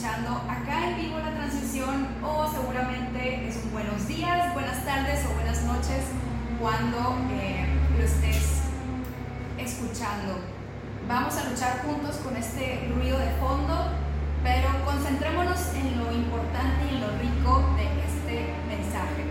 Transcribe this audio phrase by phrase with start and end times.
[0.00, 5.34] escuchando acá en vivo la transmisión o seguramente es un buenos días, buenas tardes o
[5.34, 6.08] buenas noches
[6.58, 7.66] cuando eh,
[7.98, 8.62] lo estés
[9.58, 10.40] escuchando.
[11.06, 13.92] Vamos a luchar juntos con este ruido de fondo,
[14.42, 19.28] pero concentrémonos en lo importante y en lo rico de este mensaje.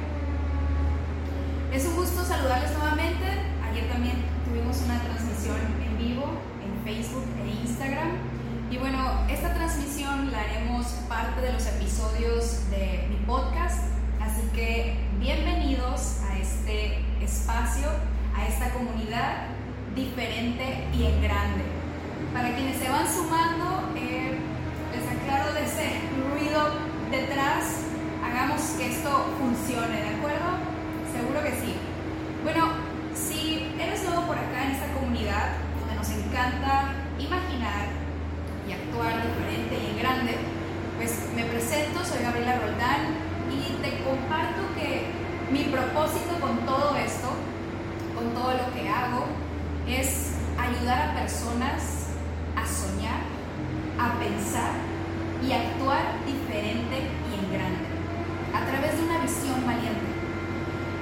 [1.73, 3.25] Es un gusto saludarles nuevamente.
[3.71, 6.25] Ayer también tuvimos una transmisión en vivo
[6.61, 8.38] en Facebook e Instagram.
[8.71, 13.79] Y bueno, esta transmisión la haremos parte de los episodios de mi podcast.
[14.21, 17.87] Así que bienvenidos a este espacio,
[18.35, 19.47] a esta comunidad
[19.95, 21.63] diferente y en grande.
[22.31, 24.37] Para quienes se van sumando, eh,
[24.93, 26.69] les aclaro de ese ruido
[27.09, 27.85] detrás,
[28.23, 30.45] hagamos que esto funcione, ¿de acuerdo?
[31.11, 31.73] Seguro que sí.
[32.43, 32.73] Bueno,
[33.15, 37.98] si eres nuevo por acá en esta comunidad, donde nos encanta imaginar
[38.69, 40.35] y actuar diferente y en grande,
[40.97, 43.17] pues me presento, soy Gabriela Roldán
[43.49, 45.09] y te comparto que
[45.51, 47.29] mi propósito con todo esto,
[48.13, 49.25] con todo lo que hago,
[49.87, 52.13] es ayudar a personas
[52.55, 53.25] a soñar,
[53.97, 54.73] a pensar
[55.41, 57.89] y actuar diferente y en grande,
[58.53, 60.13] a través de una visión valiente,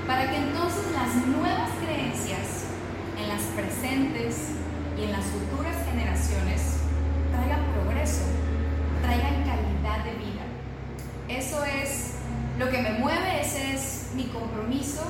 [0.07, 2.71] para que entonces las nuevas creencias
[3.19, 4.55] en las presentes
[4.97, 6.86] y en las futuras generaciones
[7.37, 8.23] traigan progreso,
[9.01, 10.43] traigan calidad de vida.
[11.29, 12.15] Eso es
[12.57, 15.03] lo que me mueve, ese es mi compromiso,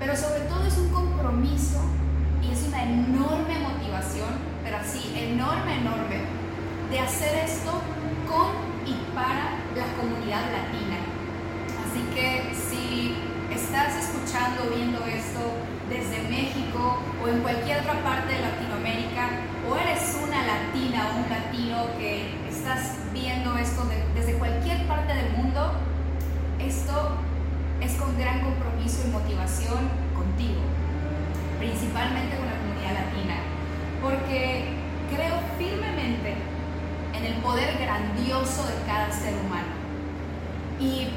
[0.00, 1.80] pero sobre todo es un compromiso
[2.42, 4.30] y es una enorme motivación,
[4.64, 6.22] pero así, enorme, enorme,
[6.90, 7.70] de hacer esto
[8.28, 10.98] con y para la comunidad latina.
[11.86, 13.14] Así que si
[13.54, 15.40] estás escuchando, viendo esto
[15.88, 19.28] desde México o en cualquier otra parte de Latinoamérica,
[19.68, 25.32] o eres una latina o un latino que estás viendo esto desde cualquier parte del
[25.32, 25.72] mundo,
[26.58, 27.16] esto
[27.80, 30.60] es con gran compromiso y motivación contigo
[31.64, 33.36] principalmente con la comunidad latina,
[34.02, 34.68] porque
[35.08, 36.34] creo firmemente
[37.14, 39.72] en el poder grandioso de cada ser humano.
[40.78, 41.08] Y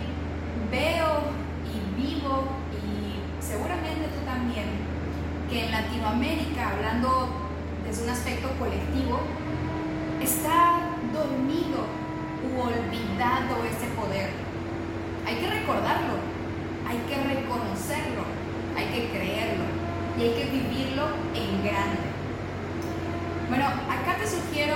[0.71, 1.23] veo
[1.67, 2.47] y vivo,
[3.47, 4.67] seguramente tú también,
[5.49, 7.29] que en Latinoamérica, hablando
[7.87, 9.21] desde un aspecto colectivo,
[10.21, 11.87] está dormido
[12.43, 14.29] u olvidado ese poder.
[15.25, 16.19] Hay que recordarlo,
[16.87, 18.23] hay que reconocerlo,
[18.75, 19.63] hay que creerlo
[20.17, 22.07] y hay que vivirlo en grande.
[23.47, 24.75] Bueno, acá te sugiero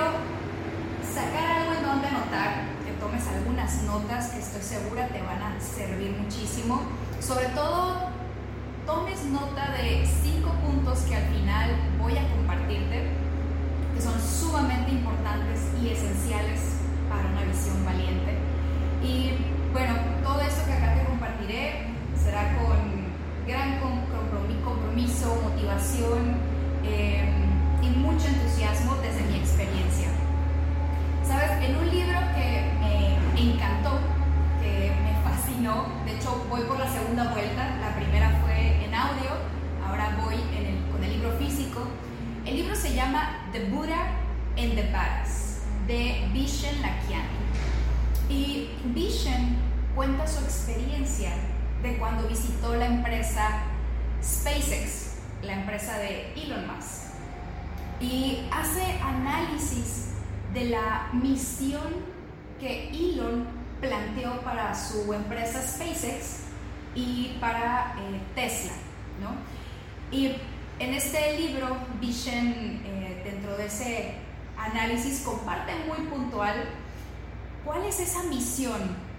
[1.03, 5.59] sacar algo en donde anotar, que tomes algunas notas que estoy segura te van a
[5.59, 6.81] servir muchísimo.
[7.19, 8.10] Sobre todo,
[8.85, 13.07] tomes nota de cinco puntos que al final voy a compartirte,
[13.93, 16.59] que son sumamente importantes y esenciales
[17.09, 18.37] para una visión valiente.
[19.03, 19.33] Y
[19.73, 19.93] bueno,
[20.23, 21.87] todo esto que acá te compartiré
[22.21, 23.11] será con
[23.47, 23.79] gran
[24.63, 26.37] compromiso, motivación
[26.83, 27.29] eh,
[27.81, 30.07] y mucho entusiasmo desde mi experiencia.
[31.25, 32.71] Sabes, en un libro que
[33.33, 33.99] me encantó,
[34.61, 34.91] que
[36.05, 39.29] de hecho voy por la segunda vuelta, la primera fue en audio,
[39.85, 40.37] ahora voy
[40.91, 41.81] con el libro físico.
[42.45, 44.13] El libro se llama The Buddha
[44.57, 47.27] and the Badass, de Vishen Lakiani.
[48.29, 49.57] Y Vishen
[49.93, 51.31] cuenta su experiencia
[51.83, 53.63] de cuando visitó la empresa
[54.23, 57.11] SpaceX, la empresa de Elon Musk,
[57.99, 60.13] y hace análisis
[60.53, 61.83] de la misión
[62.59, 66.43] que Elon planteó para su empresa SpaceX
[66.95, 68.73] y para eh, Tesla.
[69.19, 69.31] ¿no?
[70.15, 70.35] Y
[70.79, 72.47] en este libro, Vision,
[72.85, 74.15] eh, dentro de ese
[74.57, 76.69] análisis, comparte muy puntual
[77.65, 79.11] cuál es esa misión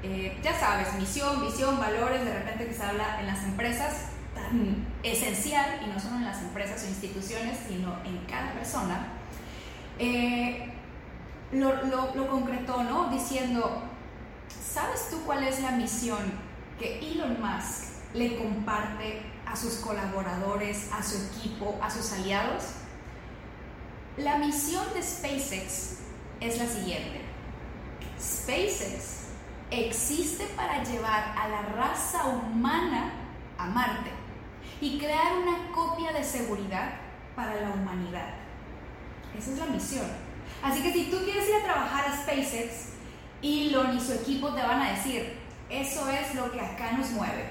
[0.00, 4.86] eh, ya sabes, misión, visión, valores, de repente que se habla en las empresas, tan
[5.02, 9.08] esencial, y no solo en las empresas o instituciones, sino en cada persona,
[11.50, 11.84] lo,
[12.14, 13.08] lo, concretó, ¿no?
[13.10, 13.87] Diciendo,
[14.48, 16.18] ¿sabes tú cuál es la misión
[16.78, 17.84] que Elon Musk
[18.14, 22.64] le comparte a sus colaboradores, a su equipo, a sus aliados?
[24.16, 25.98] La misión de SpaceX
[26.40, 27.20] es la siguiente.
[28.20, 29.28] SpaceX
[29.70, 33.12] existe para llevar a la raza humana
[33.58, 34.10] a Marte
[34.80, 36.94] y crear una copia de seguridad
[37.36, 38.34] para la humanidad.
[39.36, 40.06] Esa es la misión.
[40.62, 42.87] Así que si tú quieres ir a trabajar a SpaceX,
[43.40, 43.70] Y
[44.00, 45.38] su equipo te van a decir,
[45.70, 47.50] eso es lo que acá nos mueve.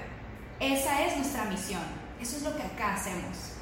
[0.60, 1.82] Esa es nuestra misión.
[2.20, 3.54] Eso es lo que acá hacemos.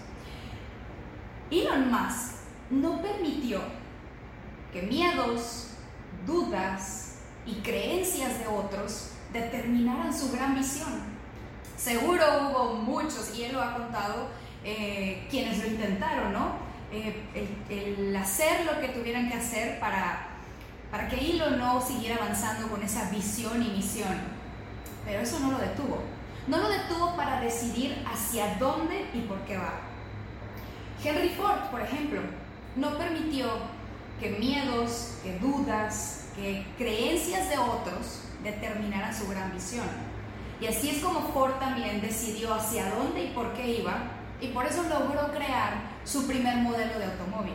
[1.51, 2.37] Elon Musk
[2.71, 3.61] no permitió
[4.73, 5.69] que miedos,
[6.27, 11.17] dudas y creencias de otros determinaran su gran visión.
[11.77, 14.29] Seguro hubo muchos, y él lo ha contado,
[14.65, 16.57] eh, quienes lo intentaron, ¿no?
[16.91, 17.23] Eh,
[17.69, 20.26] el, hacer lo que tuvieran que hacer para,
[20.91, 24.21] para que Hilo no siguiera avanzando con esa visión y misión.
[25.05, 26.03] Pero eso no lo detuvo.
[26.47, 29.75] No lo detuvo para decidir hacia dónde y por qué va.
[31.03, 32.21] Henry Ford, por ejemplo,
[32.77, 33.49] no permitió
[34.21, 39.87] que miedos, que dudas, que creencias de otros determinaran su gran visión.
[40.61, 43.95] Y así es como Ford también decidió hacia dónde y por qué iba,
[44.41, 45.75] y por eso logró crear
[46.05, 47.55] su primer modelo de automóvil.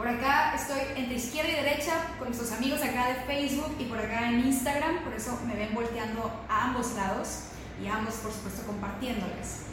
[0.00, 3.98] Por acá estoy entre izquierda y derecha con nuestros amigos acá de Facebook y por
[3.98, 7.40] acá en Instagram, por eso me ven volteando a ambos lados
[7.84, 9.66] y ambos por supuesto compartiéndoles.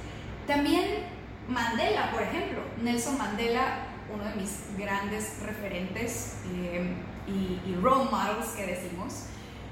[0.46, 1.06] También
[1.48, 6.94] Mandela, por ejemplo, Nelson Mandela, uno de mis grandes referentes eh,
[7.26, 9.28] y, y role models que decimos,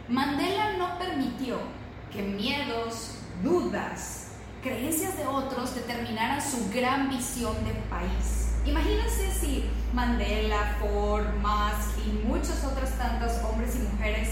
[0.07, 1.57] Mandela no permitió
[2.13, 4.27] que miedos, dudas,
[4.63, 8.44] creencias de otros determinaran su gran visión de país.
[8.65, 14.29] Imagínense si Mandela, Ford, Musk y muchos otros tantos hombres y mujeres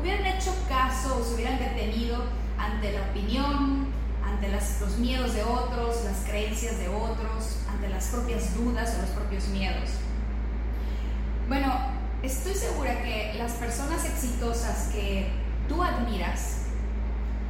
[0.00, 2.24] hubieran hecho caso o se hubieran detenido
[2.58, 3.86] ante la opinión,
[4.24, 9.10] ante los miedos de otros, las creencias de otros, ante las propias dudas o los
[9.10, 9.90] propios miedos.
[11.46, 11.74] Bueno,
[12.22, 15.30] estoy segura que las personas exitosas que
[15.68, 16.62] tú admiras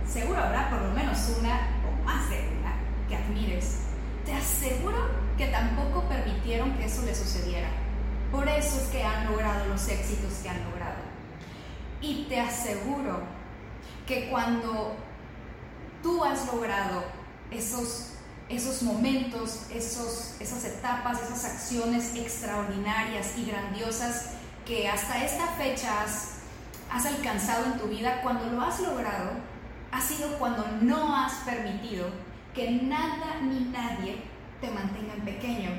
[0.04, 2.74] seguro habrá por lo menos una o más de una
[3.08, 3.78] que admires.
[4.24, 7.68] Te aseguro que tampoco permitieron que eso le sucediera.
[8.30, 11.02] Por eso es que han logrado los éxitos que han logrado.
[12.00, 13.22] Y te aseguro
[14.06, 14.96] que cuando
[16.02, 17.04] tú has logrado
[17.50, 18.14] esos,
[18.48, 24.32] esos momentos, esos, esas etapas, esas acciones extraordinarias y grandiosas
[24.66, 26.40] que hasta esta fecha has,
[26.90, 29.32] has alcanzado en tu vida, cuando lo has logrado,
[29.90, 32.08] ha sido cuando no has permitido
[32.54, 35.70] que nada ni nadie te mantenga en pequeño.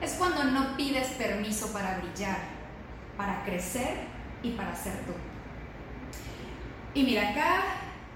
[0.00, 2.38] Es cuando no pides permiso para brillar,
[3.16, 4.06] para crecer
[4.42, 5.12] y para ser tú.
[6.94, 7.62] Y mira, acá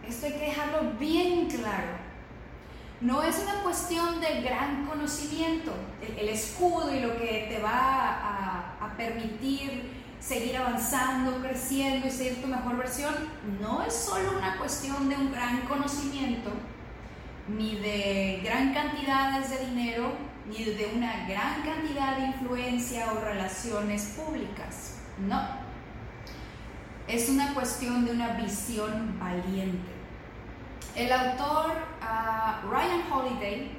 [0.06, 2.08] esto hay que dejarlo bien claro.
[3.00, 5.72] No es una cuestión de gran conocimiento.
[6.00, 12.36] El, escudo y lo que te va a, a permitir seguir avanzando, creciendo y ser
[12.36, 13.14] tu mejor versión,
[13.60, 16.50] no es solo una cuestión de un gran conocimiento,
[17.48, 20.12] ni de gran cantidades de dinero,
[20.48, 24.98] ni de una gran cantidad de influencia o relaciones públicas.
[25.18, 25.40] No.
[27.06, 29.92] Es una cuestión de una visión valiente.
[30.94, 31.72] El autor
[32.02, 33.70] ah, Ryan Holiday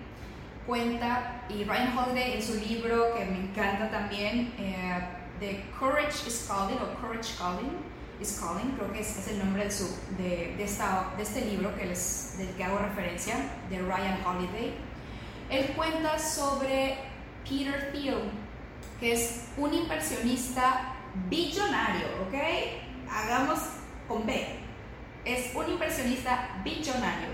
[0.65, 4.99] cuenta, y Ryan Holiday en su libro que me encanta también, eh,
[5.39, 7.88] The Courage is Calling o Courage Calling
[8.19, 9.87] is Calling, creo que es, el nombre de, su,
[10.17, 13.35] de, de, esta, de este libro que les, del que hago referencia,
[13.69, 14.73] de Ryan Holiday.
[15.49, 16.97] Él cuenta sobre
[17.47, 18.31] Peter Thiel,
[18.99, 20.95] que es un inversionista
[21.29, 22.35] billonario, ¿ok?
[23.09, 23.59] Hagamos
[24.07, 24.59] con B.
[25.25, 27.29] Es un inversionista billonario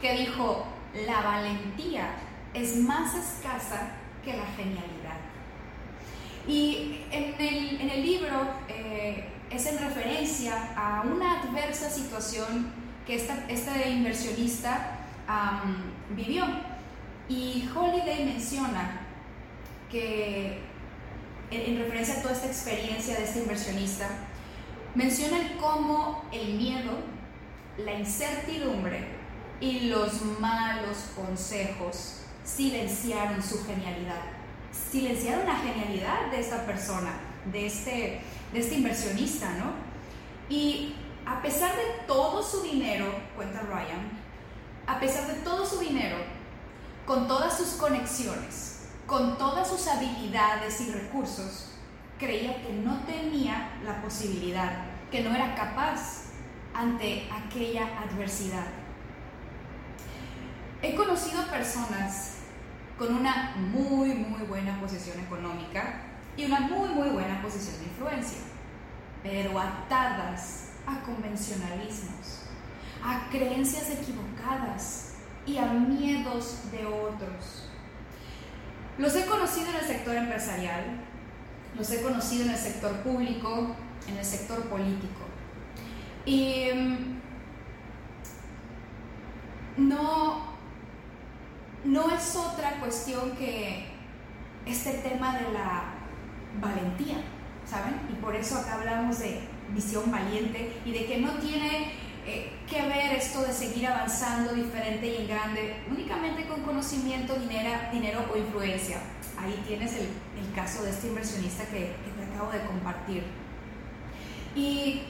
[0.00, 0.66] que dijo,
[1.06, 2.10] la valentía
[2.54, 3.92] es más escasa
[4.24, 5.18] que la genialidad.
[6.46, 12.72] Y en el, en el libro eh, es en referencia a una adversa situación
[13.06, 14.98] que esta, inversionista
[16.10, 16.44] vivió.
[17.28, 19.00] Y Holiday menciona
[19.90, 20.60] que,
[21.50, 24.08] en, en, referencia a toda esta experiencia de este inversionista,
[24.94, 26.92] menciona cómo el miedo,
[27.76, 29.08] la incertidumbre
[29.60, 34.38] y los malos consejos silenciaron su genialidad
[34.90, 37.12] silenciaron la genialidad de esta persona,
[37.46, 38.20] de este,
[38.52, 39.72] de este inversionista, ¿no?
[40.48, 40.94] Y
[41.26, 44.10] a pesar de todo su dinero, cuenta Ryan,
[44.86, 46.16] a pesar de todo su dinero,
[47.06, 51.70] con todas sus conexiones, con todas sus habilidades y recursos,
[52.18, 56.24] creía que no tenía la posibilidad, que no era capaz
[56.74, 58.66] ante aquella adversidad.
[60.80, 62.36] He conocido personas
[62.98, 66.07] con una muy, muy buena posición económica
[66.38, 68.38] y una muy, muy buena posición de influencia,
[69.24, 72.44] pero atadas a convencionalismos,
[73.04, 75.14] a creencias equivocadas
[75.44, 77.68] y a miedos de otros.
[78.98, 81.00] Los he conocido en el sector empresarial,
[81.76, 83.74] los he conocido en el sector público,
[84.06, 85.26] en el sector político.
[86.24, 87.20] Y mm,
[89.88, 90.56] no
[91.84, 93.88] no es otra cuestión que
[94.66, 95.97] este tema de la
[96.60, 97.16] valentía,
[97.66, 98.00] ¿saben?
[98.10, 99.40] Y por eso acá hablamos de
[99.74, 101.92] visión valiente y de que no tiene
[102.26, 107.70] eh, que ver esto de seguir avanzando diferente y en grande únicamente con conocimiento, dinero,
[107.92, 108.98] dinero o influencia.
[109.38, 113.22] Ahí tienes el, el caso de este inversionista que, que te acabo de compartir.
[114.56, 115.02] Y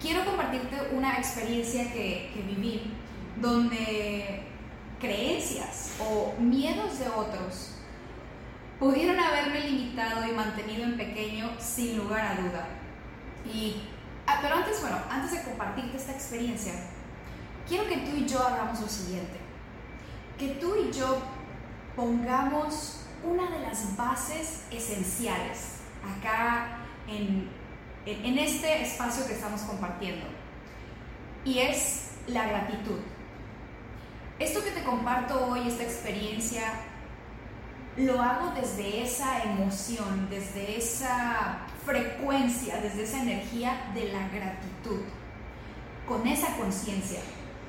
[0.00, 2.92] quiero compartirte una experiencia que, que viví
[3.40, 4.42] donde
[4.98, 7.79] creencias o miedos de otros
[8.80, 12.66] pudieron haberme limitado y mantenido en pequeño sin lugar a duda.
[13.44, 13.82] Y,
[14.26, 16.72] ah, pero antes, bueno, antes de compartirte esta experiencia,
[17.68, 19.38] quiero que tú y yo hagamos lo siguiente.
[20.38, 21.18] Que tú y yo
[21.94, 25.80] pongamos una de las bases esenciales
[26.18, 27.50] acá en,
[28.06, 30.24] en este espacio que estamos compartiendo.
[31.44, 33.00] Y es la gratitud.
[34.38, 36.62] Esto que te comparto hoy, esta experiencia,
[37.96, 45.00] lo hago desde esa emoción, desde esa frecuencia, desde esa energía de la gratitud,
[46.06, 47.20] con esa conciencia,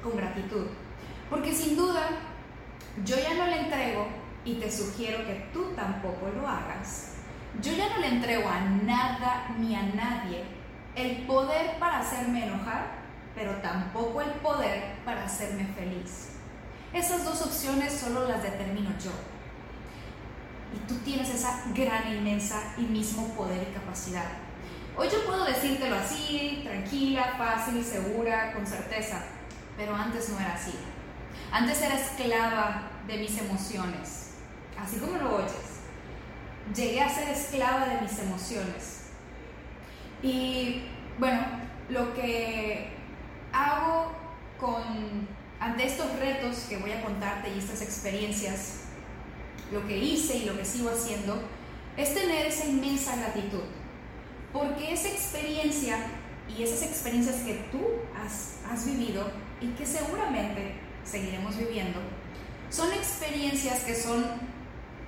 [0.04, 0.68] con gratitud.
[1.30, 2.10] Porque sin duda,
[3.04, 4.08] yo ya no le entrego,
[4.44, 7.14] y te sugiero que tú tampoco lo hagas,
[7.62, 10.44] yo ya no le entrego a nada ni a nadie
[10.96, 13.02] el poder para hacerme enojar,
[13.36, 16.30] pero tampoco el poder para hacerme feliz.
[16.94, 19.12] Esas dos opciones solo las determino yo.
[20.74, 24.26] Y tú tienes esa gran, inmensa y mismo poder y capacidad.
[24.98, 29.24] Hoy yo puedo decírtelo así, tranquila, fácil, segura, con certeza,
[29.78, 30.74] pero antes no era así.
[31.52, 34.32] Antes era esclava de mis emociones,
[34.80, 35.82] así como lo oyes.
[36.76, 39.02] Llegué a ser esclava de mis emociones.
[40.22, 40.84] Y
[41.20, 41.42] bueno,
[41.90, 42.94] lo que
[43.52, 44.12] hago
[44.60, 45.28] con
[45.60, 48.81] ante estos retos que voy a contarte y estas experiencias,
[49.72, 51.42] lo que hice y lo que sigo haciendo,
[51.98, 53.64] es tener esa inmensa gratitud.
[54.54, 55.98] Porque esa experiencia
[56.48, 57.82] y esas experiencias que tú
[58.16, 62.00] has, has vivido y que seguramente seguiremos viviendo,
[62.70, 64.26] son experiencias que son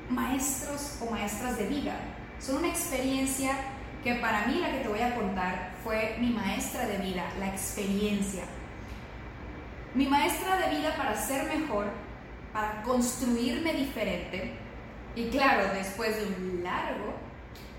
[0.10, 1.96] maestros o maestras de vida.
[2.39, 3.58] Son una experiencia
[4.03, 7.48] que para mí la que te voy a contar fue mi maestra de vida, la
[7.48, 8.43] experiencia
[9.93, 11.86] mi maestra de vida para ser mejor,
[12.53, 14.53] para construirme diferente
[15.15, 17.13] y claro, después de un largo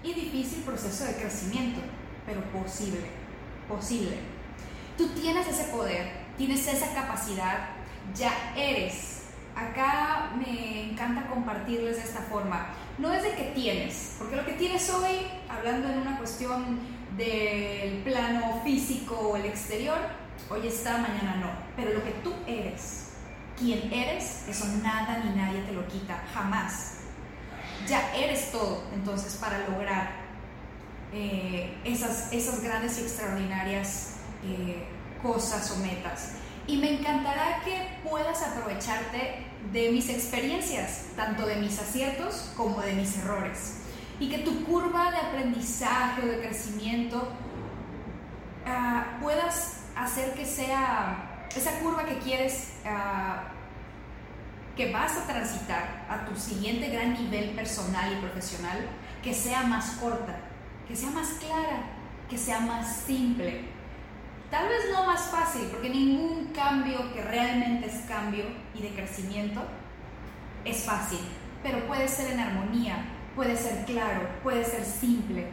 [0.02, 1.80] y difícil proceso de crecimiento,
[2.26, 3.06] pero posible,
[3.68, 4.16] posible.
[4.98, 7.70] Tú tienes ese poder, tienes esa capacidad,
[8.14, 9.22] ya eres.
[9.56, 12.74] Acá me encanta compartirles de esta forma.
[12.98, 16.80] No es de que tienes, porque lo que tienes hoy, hablando en una cuestión
[17.16, 19.98] del plano físico o el exterior,
[20.50, 21.50] Hoy está, mañana no.
[21.74, 23.13] Pero lo que tú eres,
[23.58, 26.94] quien eres, eso nada ni nadie te lo quita, jamás.
[27.86, 30.24] Ya eres todo, entonces, para lograr
[31.12, 34.84] eh, esas, esas grandes y extraordinarias eh,
[35.22, 36.32] cosas o metas.
[36.66, 42.94] Y me encantará que puedas aprovecharte de mis experiencias, tanto de mis aciertos como de
[42.94, 43.80] mis errores.
[44.18, 47.28] Y que tu curva de aprendizaje o de crecimiento
[48.66, 53.44] uh, puedas hacer que sea esa curva que quieres, ah,
[54.76, 58.86] que vas a transitar a tu siguiente gran nivel personal y profesional,
[59.22, 60.36] que sea más corta,
[60.88, 61.84] que sea más clara,
[62.28, 63.64] que sea más simple.
[64.50, 68.44] Tal vez no más fácil, porque ningún cambio que realmente es cambio
[68.74, 69.62] y de crecimiento
[70.64, 71.20] es fácil,
[71.62, 75.46] pero puede ser en armonía, puede ser claro, puede ser simple.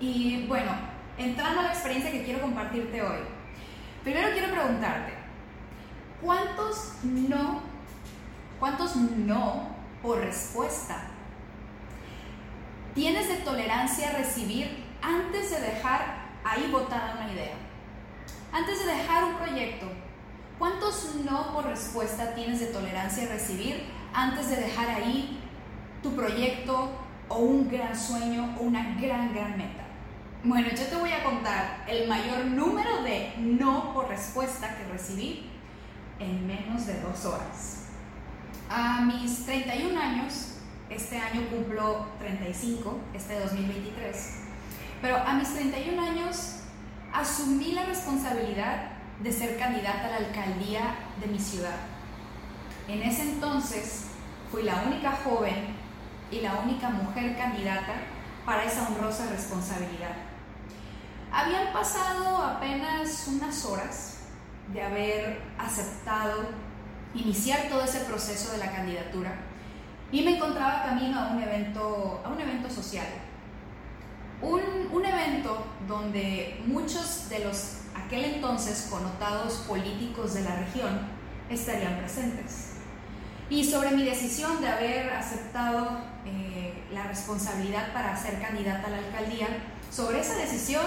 [0.00, 0.72] Y bueno,
[1.16, 3.18] entrando a la experiencia que quiero compartirte hoy,
[4.04, 5.14] Primero quiero preguntarte,
[6.20, 7.62] ¿cuántos no,
[8.60, 9.70] cuántos no
[10.02, 11.04] por respuesta
[12.94, 17.54] tienes de tolerancia a recibir antes de dejar ahí botada una idea?
[18.52, 19.86] Antes de dejar un proyecto,
[20.58, 25.40] ¿cuántos no por respuesta tienes de tolerancia a recibir antes de dejar ahí
[26.02, 26.90] tu proyecto
[27.30, 29.83] o un gran sueño o una gran, gran meta?
[30.46, 35.46] Bueno, yo te voy a contar el mayor número de no por respuesta que recibí
[36.18, 37.86] en menos de dos horas.
[38.68, 40.56] A mis 31 años,
[40.90, 44.40] este año cumplo 35, este 2023,
[45.00, 46.56] pero a mis 31 años
[47.10, 51.76] asumí la responsabilidad de ser candidata a la alcaldía de mi ciudad.
[52.86, 54.08] En ese entonces
[54.52, 55.74] fui la única joven
[56.30, 57.94] y la única mujer candidata
[58.44, 60.23] para esa honrosa responsabilidad.
[61.36, 64.18] Habían pasado apenas unas horas
[64.72, 66.44] de haber aceptado
[67.12, 69.34] iniciar todo ese proceso de la candidatura
[70.12, 73.06] y me encontraba camino a un evento, a un evento social.
[75.04, 81.00] evento donde muchos de los aquel entonces connotados políticos de la región
[81.50, 82.74] estarían presentes.
[83.50, 88.98] Y sobre mi decisión de haber aceptado eh, la responsabilidad para ser candidata a la
[88.98, 89.48] alcaldía,
[89.90, 90.84] sobre esa decisión,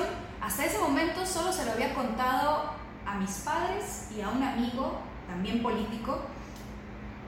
[0.48, 2.72] hasta ese momento solo se lo había contado
[3.06, 6.22] a mis padres y a un amigo, también político,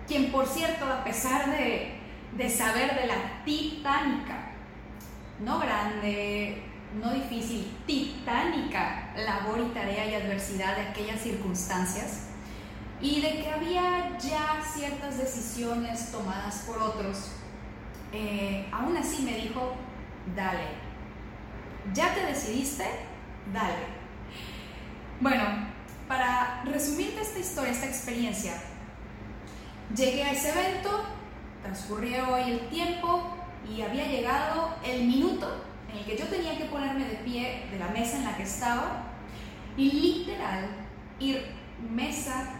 [0.08, 2.00] quien por cierto, a pesar de,
[2.38, 4.54] de saber de la titánica,
[5.42, 6.64] no grande,
[7.02, 12.28] no difícil, titánica labor y tarea y adversidad de aquellas circunstancias,
[13.02, 17.34] y de que había ya ciertas decisiones tomadas por otros,
[18.14, 19.74] eh, aún así me dijo,
[20.34, 20.68] dale,
[21.94, 23.09] ya te decidiste,
[23.54, 24.00] dale.
[25.20, 25.44] Bueno,
[26.08, 28.54] para resumirte esta historia, esta experiencia,
[29.96, 31.04] llegué a ese evento,
[31.62, 33.36] transcurrió hoy el tiempo
[33.70, 37.80] y había llegado el minuto en el que yo tenía que ponerme de pie de
[37.80, 39.04] la mesa en la que estaba
[39.76, 40.70] y literal
[41.20, 41.46] ir
[41.92, 42.52] mesa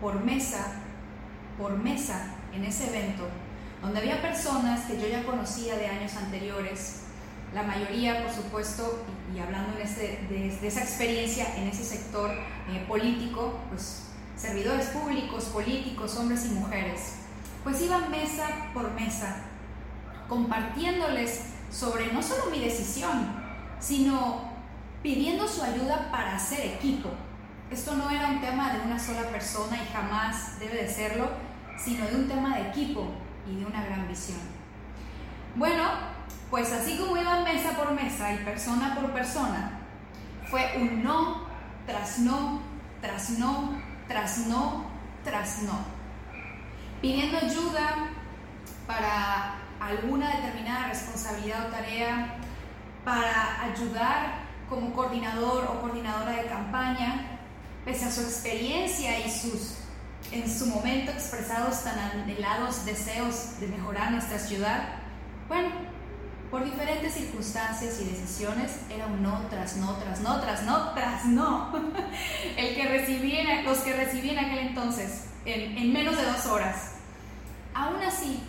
[0.00, 0.80] por mesa
[1.60, 3.28] por mesa en ese evento,
[3.82, 6.99] donde había personas que yo ya conocía de años anteriores,
[7.54, 9.04] la mayoría, por supuesto,
[9.34, 14.04] y, hablando de, esa experiencia en ese sector eh, político, pues
[14.36, 17.16] servidores públicos, políticos, hombres y mujeres,
[17.64, 19.42] pues iban mesa por mesa,
[20.28, 23.28] compartiéndoles sobre no solo mi decisión,
[23.78, 24.50] sino
[25.02, 27.10] pidiendo su ayuda para hacer equipo.
[27.70, 31.30] Esto no era un tema de una sola persona y jamás debe de serlo,
[31.78, 33.08] sino de un tema de equipo
[33.48, 34.38] y de una gran visión.
[35.54, 35.84] Bueno,
[36.50, 39.78] pues así como iban mesa por mesa y persona por persona,
[40.50, 41.46] fue un no
[41.86, 42.60] tras no,
[43.00, 44.84] tras no, tras no,
[45.24, 45.78] tras no.
[47.00, 48.08] Pidiendo ayuda
[48.86, 52.34] para alguna determinada responsabilidad o tarea
[53.04, 57.38] para ayudar como coordinador o coordinadora de campaña,
[57.84, 59.76] pese a su experiencia y sus
[60.32, 65.00] en su momento expresados tan anhelados deseos de mejorar nuestra ciudad,
[65.48, 65.70] bueno,
[66.50, 71.24] por diferentes circunstancias y decisiones era un no tras no, tras no, tras no, tras
[71.26, 71.72] no.
[72.56, 76.94] El que recibí los que recibí en aquel entonces, en, en menos de dos horas.
[77.72, 78.42] Aún así,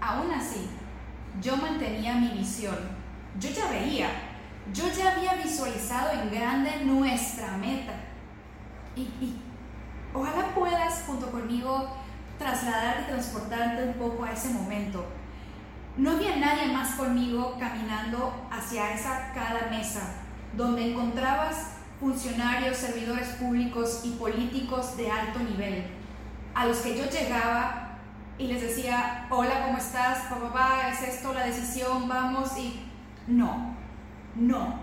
[0.00, 0.68] Aún así,
[1.40, 2.76] yo mantenía mi visión.
[3.38, 4.08] Yo ya veía,
[4.72, 7.94] yo ya había visualizado en grande nuestra meta.
[8.96, 9.36] Y,
[10.14, 11.88] ojalá puedas junto conmigo
[12.38, 15.04] trasladarte, transportarte un poco a ese momento.
[15.98, 20.14] No había nadie más conmigo caminando hacia esa cada mesa,
[20.56, 25.86] donde encontrabas funcionarios, servidores públicos y políticos de alto nivel,
[26.54, 27.96] a los que yo llegaba
[28.38, 30.20] y les decía, hola, ¿cómo estás?
[30.30, 32.80] Papá, es esto la decisión, vamos y
[33.26, 33.74] no,
[34.36, 34.78] no,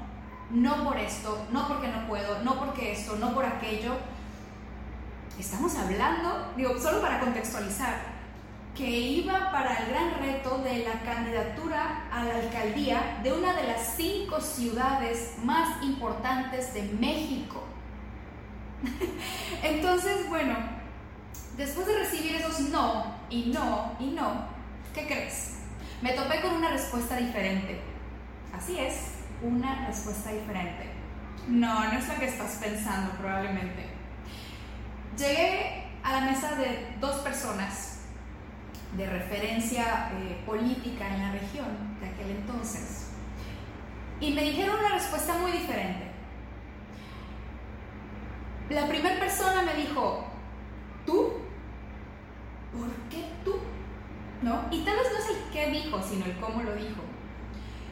[0.51, 3.93] no por esto, no porque no puedo, no porque esto, no por aquello.
[5.39, 8.14] Estamos hablando, digo, solo para contextualizar,
[8.75, 13.67] que iba para el gran reto de la candidatura a la alcaldía de una de
[13.67, 17.63] las cinco ciudades más importantes de México.
[19.63, 20.55] Entonces, bueno,
[21.55, 24.45] después de recibir esos no, y no, y no,
[24.93, 25.59] ¿qué crees?
[26.01, 27.79] Me topé con una respuesta diferente.
[28.53, 30.89] Así es, una respuesta diferente.
[31.47, 33.85] No, no es lo que estás pensando probablemente.
[35.17, 37.94] Llegué a la mesa de dos personas
[38.93, 43.11] de referencia eh, política en la región de aquel entonces
[44.19, 46.05] y me dijeron una respuesta muy diferente.
[48.69, 50.25] La primera persona me dijo,
[51.05, 51.33] tú
[52.75, 53.55] ¿por qué tú?
[54.41, 54.65] ¿No?
[54.71, 57.01] Y tal vez no es el qué dijo, sino el cómo lo dijo.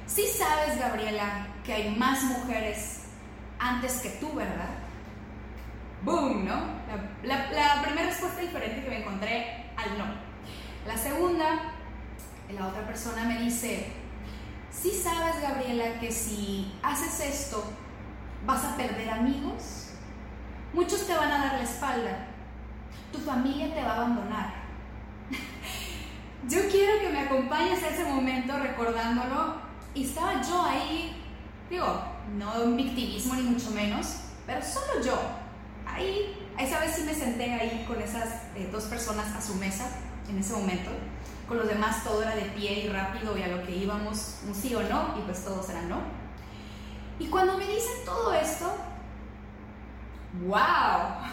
[0.05, 3.05] Sí sabes, Gabriela, que hay más mujeres
[3.59, 4.69] antes que tú, ¿verdad?
[6.03, 6.45] ¡Boom!
[6.45, 6.55] ¿No?
[7.23, 10.32] La, la primera respuesta diferente que me encontré al no.
[10.85, 11.45] La segunda,
[12.53, 13.93] la otra persona me dice,
[14.69, 17.63] sí sabes, Gabriela, que si haces esto,
[18.45, 19.91] vas a perder amigos.
[20.73, 22.27] Muchos te van a dar la espalda.
[23.13, 24.53] Tu familia te va a abandonar.
[26.49, 29.63] Yo quiero que me acompañes a ese momento recordándolo.
[29.95, 31.23] Y estaba yo ahí,
[31.69, 31.85] digo,
[32.35, 35.15] no un victimismo ni mucho menos, pero solo yo.
[35.85, 39.85] Ahí, esa vez sí me senté ahí con esas eh, dos personas a su mesa
[40.29, 40.91] en ese momento.
[41.47, 44.55] Con los demás todo era de pie y rápido y a lo que íbamos un
[44.55, 45.97] sí o no, y pues todos eran no.
[47.19, 48.73] Y cuando me dicen todo esto,
[50.45, 50.57] ¡wow!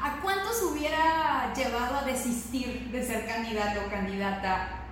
[0.00, 4.82] ¿A cuántos hubiera llevado a desistir de ser candidato o candidata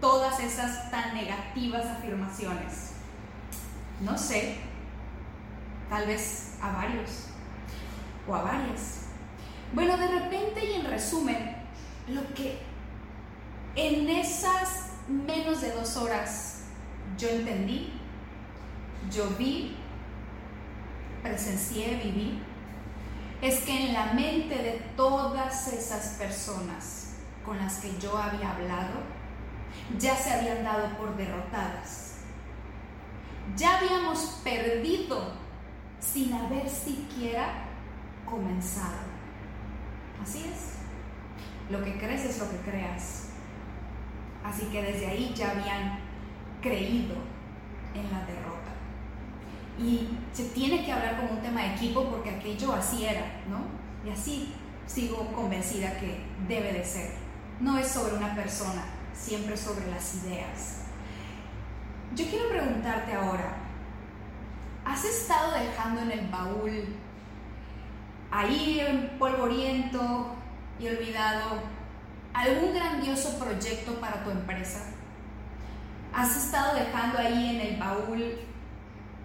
[0.00, 2.94] todas esas tan negativas afirmaciones?
[4.00, 4.58] No sé,
[5.88, 7.28] tal vez a varios
[8.26, 9.02] o a varias.
[9.72, 11.53] Bueno, de repente y en resumen,
[12.08, 12.58] lo que
[13.76, 16.64] en esas menos de dos horas
[17.18, 17.92] yo entendí,
[19.10, 19.76] yo vi,
[21.22, 22.40] presencié, viví,
[23.42, 27.14] es que en la mente de todas esas personas
[27.44, 29.00] con las que yo había hablado,
[29.98, 32.14] ya se habían dado por derrotadas.
[33.56, 35.32] Ya habíamos perdido
[36.00, 37.66] sin haber siquiera
[38.24, 39.04] comenzado.
[40.22, 40.83] Así es.
[41.70, 43.28] Lo que crees es lo que creas.
[44.44, 45.98] Así que desde ahí ya habían
[46.60, 47.14] creído
[47.94, 48.72] en la derrota.
[49.78, 53.64] Y se tiene que hablar como un tema de equipo porque aquello así era, ¿no?
[54.08, 54.54] Y así
[54.86, 57.10] sigo convencida que debe de ser.
[57.60, 60.82] No es sobre una persona, siempre sobre las ideas.
[62.14, 63.56] Yo quiero preguntarte ahora,
[64.84, 66.96] ¿has estado dejando en el baúl,
[68.30, 70.34] ahí en polvoriento
[70.78, 71.60] y olvidado,
[72.32, 74.80] algún grandioso proyecto para tu empresa?
[76.12, 78.38] ¿Has estado dejando ahí en el baúl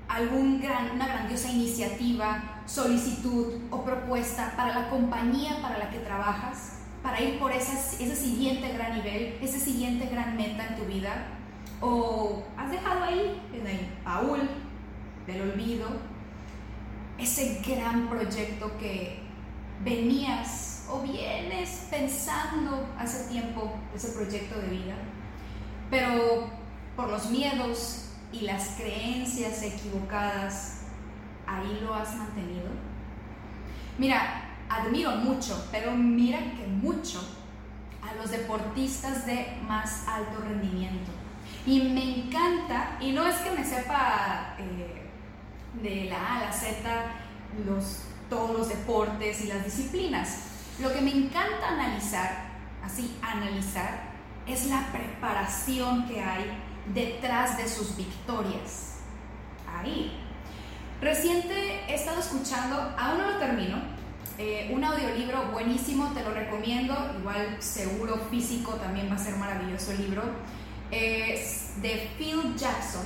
[0.08, 6.80] algún gran, una grandiosa iniciativa, solicitud o propuesta para la compañía para la que trabajas?
[7.04, 11.28] para ir por ese, ese siguiente gran nivel, ese siguiente gran meta en tu vida?
[11.82, 14.50] ¿O has dejado ahí, en el baúl
[15.26, 15.88] del olvido,
[17.18, 19.20] ese gran proyecto que
[19.84, 24.96] venías o vienes pensando hace tiempo, ese proyecto de vida,
[25.90, 26.50] pero
[26.96, 30.82] por los miedos y las creencias equivocadas,
[31.48, 32.70] ahí lo has mantenido?
[33.98, 37.20] Mira, admiro mucho, pero mira que mucho,
[38.02, 41.12] a los deportistas de más alto rendimiento.
[41.66, 45.02] Y me encanta, y no es que me sepa eh,
[45.82, 46.80] de la A a la Z
[47.66, 50.49] los, todos los deportes y las disciplinas.
[50.82, 52.46] Lo que me encanta analizar,
[52.84, 54.10] así analizar,
[54.48, 56.46] es la preparación que hay
[56.94, 58.96] detrás de sus victorias.
[59.68, 60.18] Ahí.
[61.02, 63.78] Reciente he estado escuchando, aún no lo termino,
[64.38, 69.92] eh, un audiolibro buenísimo, te lo recomiendo, igual seguro físico también va a ser maravilloso
[69.92, 70.24] el libro.
[70.92, 73.04] Es de Phil Jackson,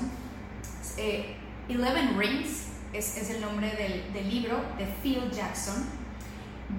[0.98, 1.36] eh,
[1.68, 3.72] Eleven Rings es, el nombre
[4.14, 5.86] del libro de Phil Jackson.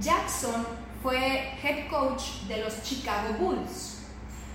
[0.01, 0.65] Jackson
[1.05, 3.99] fue head coach de los Chicago Bulls.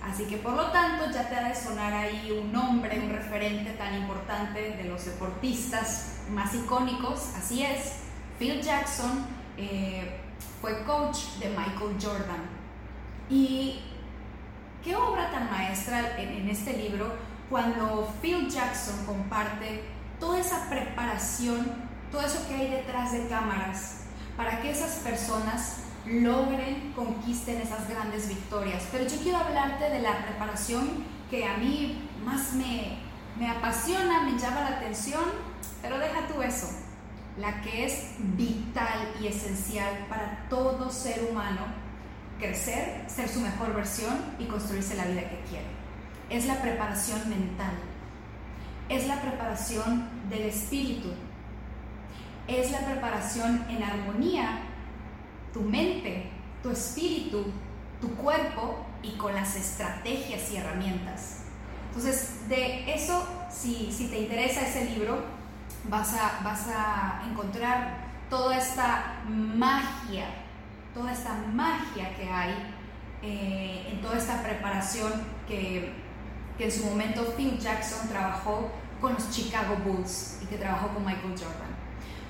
[0.03, 3.73] Así que por lo tanto ya te ha de sonar ahí un nombre, un referente
[3.73, 7.35] tan importante de los deportistas más icónicos.
[7.37, 7.99] Así es,
[8.39, 10.21] Phil Jackson eh,
[10.59, 12.41] fue coach de Michael Jordan.
[13.29, 13.81] Y
[14.83, 17.13] qué obra tan maestra en, este libro
[17.47, 19.83] cuando Phil Jackson comparte
[20.19, 21.71] toda esa preparación,
[22.11, 28.27] todo eso que hay detrás de cámaras, para que esas personas logren, conquisten esas grandes
[28.27, 28.87] victorias.
[28.91, 32.97] Pero yo quiero hablarte de la preparación que a mí más me,
[33.37, 35.23] me apasiona, me llama la atención,
[35.81, 36.67] pero deja tú eso
[37.39, 41.61] la que es vital y esencial para todo ser humano
[42.37, 45.65] crecer, ser su mejor versión y construirse la vida que quiere.
[46.29, 47.73] Es la preparación mental,
[48.87, 51.09] es la preparación del espíritu,
[52.47, 54.59] es la preparación en armonía,
[55.53, 56.29] tu mente,
[56.61, 57.45] tu espíritu,
[58.01, 61.43] tu cuerpo y con las estrategias y herramientas.
[61.87, 65.23] Entonces, de eso, si, si te interesa ese libro,
[65.89, 70.27] vas a, vas a encontrar toda esta magia,
[70.93, 72.75] toda esta magia que hay
[73.21, 75.11] eh, en toda esta preparación
[75.47, 75.91] que,
[76.57, 81.05] que, en su momento Phil Jackson trabajó con los Chicago Bulls y que trabajó con
[81.05, 81.75] Michael Jordan.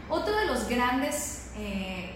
[0.09, 2.15] Otro de los grandes eh,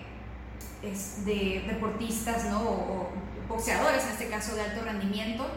[0.84, 3.08] de deportistas ¿no?
[3.48, 5.50] boxeadores, en este caso de alto rendimiento,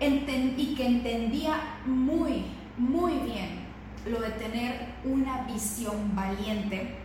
[0.00, 3.60] y que entendía muy, muy bien
[4.06, 6.96] lo de tener una visión valiente,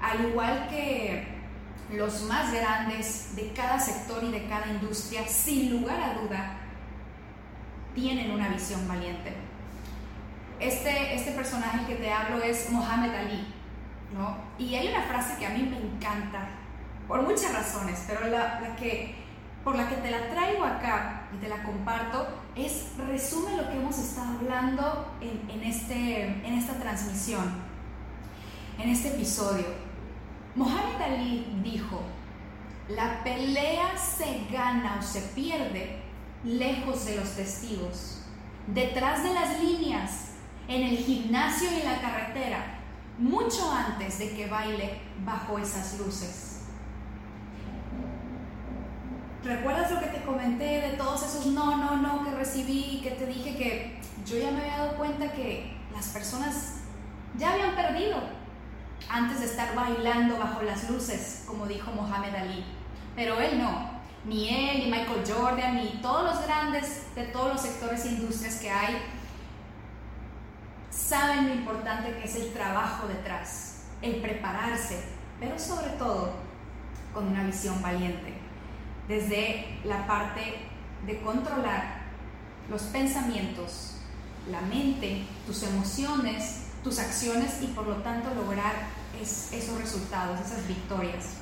[0.00, 1.40] al igual que
[1.92, 6.56] los más grandes de cada sector y de cada industria, sin lugar a duda,
[7.94, 9.34] tienen una visión valiente.
[10.60, 13.46] Este, este personaje que te hablo es Mohamed Ali,
[14.58, 16.48] Y hay una frase que a mí me encanta,
[17.06, 19.20] por muchas razones, pero la que
[19.64, 23.76] por la que te la traigo acá y te la comparto es resume lo que
[23.76, 27.44] hemos estado hablando en, este, en esta transmisión,
[28.78, 29.66] en este episodio.
[30.54, 32.02] Mohamed Ali dijo,
[32.88, 36.00] la pelea se gana o se pierde
[36.42, 38.24] lejos de los testigos,
[38.66, 40.28] detrás de las líneas,
[40.68, 42.79] en el gimnasio y en la carretera,
[43.20, 46.62] mucho antes de que baile bajo esas luces.
[49.44, 53.26] ¿Recuerdas lo que te comenté de todos esos no, no, no que recibí que te
[53.26, 56.80] dije que yo ya me había dado cuenta que las personas
[57.38, 58.18] ya habían perdido
[59.08, 62.64] antes de estar bailando bajo las luces, como dijo Mohamed Ali?
[63.16, 64.00] Pero él no.
[64.24, 68.56] Ni él, ni Michael Jordan, ni todos los grandes de todos los sectores e industrias
[68.56, 68.96] que hay
[70.90, 75.02] saben lo importante que es el trabajo detrás, el prepararse,
[75.38, 76.34] pero sobre todo
[77.14, 78.34] con una visión valiente,
[79.08, 80.56] desde la parte
[81.06, 82.02] de controlar
[82.68, 83.96] los pensamientos,
[84.48, 88.74] la mente, tus emociones, tus acciones y por lo tanto lograr
[89.20, 91.34] esos resultados, esas victorias.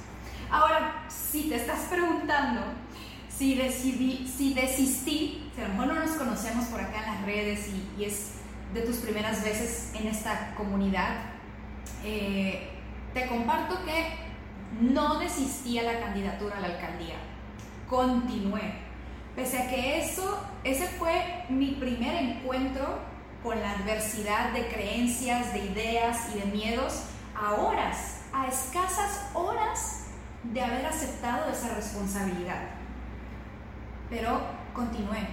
[0.50, 2.62] Ahora, si te estás preguntando
[3.38, 7.24] si decidí, si desistí, si a lo mejor no nos conocemos por acá en las
[7.24, 8.32] redes y, es
[8.74, 11.16] de tus primeras veces en esta comunidad,
[12.04, 12.70] eh,
[13.14, 14.28] te comparto que
[14.80, 17.16] no desistí a la candidatura a la alcaldía,
[17.88, 18.86] continué.
[19.34, 22.98] Pese a que eso, ese fue mi primer encuentro
[23.42, 27.04] con la adversidad de creencias, de ideas y de miedos,
[27.34, 30.06] a horas, a escasas horas
[30.42, 32.62] de haber aceptado esa responsabilidad.
[34.10, 34.40] Pero
[34.74, 35.28] continué.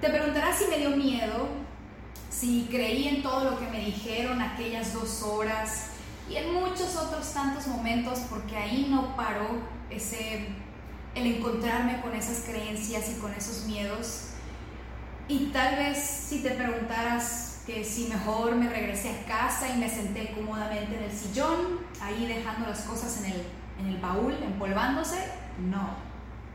[0.00, 1.48] Te preguntarás si me dio miedo,
[2.38, 5.88] si creí en todo lo que me dijeron aquellas dos horas
[6.28, 9.46] y en muchos otros tantos momentos, porque ahí no paró
[9.90, 10.48] ese,
[11.14, 14.30] el encontrarme con esas creencias y con esos miedos.
[15.28, 19.88] Y tal vez si te preguntaras que si mejor me regresé a casa y me
[19.88, 23.42] senté cómodamente en el sillón, ahí dejando las cosas en el
[23.78, 25.32] en el baúl empolvándose?
[25.70, 25.90] No.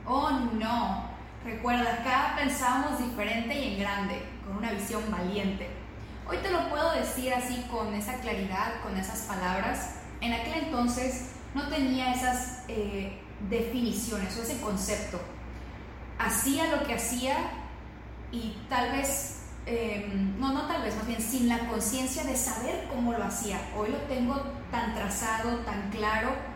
[0.06, 1.12] Oh, no.
[1.44, 5.68] Recuerda, acá pensamos diferente y en grande, con una visión valiente.
[6.28, 9.96] Hoy te lo puedo decir así con esa claridad, con esas palabras.
[10.20, 13.18] En aquel entonces no tenía esas eh,
[13.50, 15.20] definiciones o ese concepto.
[16.20, 17.36] Hacía lo que hacía
[18.32, 22.88] y tal vez, em, no, no tal vez, más bien sin la conciencia de saber
[22.94, 23.60] cómo lo hacía.
[23.78, 24.36] Hoy lo tengo
[24.70, 26.51] tan trazado, tan claro